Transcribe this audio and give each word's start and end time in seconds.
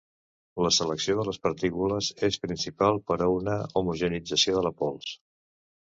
La 0.67 0.71
selecció 0.77 1.17
de 1.19 1.25
les 1.27 1.39
partícules 1.43 2.09
és 2.29 2.39
principal 2.45 2.97
per 3.11 3.19
a 3.27 3.31
una 3.35 3.59
homogeneïtzació 3.83 4.57
de 4.57 4.65
la 4.71 4.77
pols. 4.81 5.13